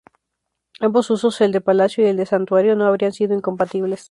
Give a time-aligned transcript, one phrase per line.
[0.79, 3.99] Ambos usos, el de palacio y el de santuario, no habrían sido incompatibles.